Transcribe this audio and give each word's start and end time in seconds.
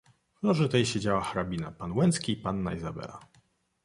"W 0.39 0.43
loży 0.47 0.69
tej 0.69 0.85
siedziała 0.85 1.21
hrabina, 1.23 1.71
pan 1.71 1.91
Łęcki 1.91 2.31
i 2.31 2.35
panna 2.37 2.73
Izabela." 2.73 3.19